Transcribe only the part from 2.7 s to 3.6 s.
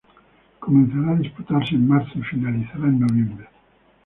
en noviembre.